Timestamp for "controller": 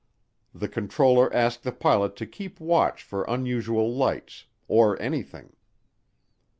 0.67-1.31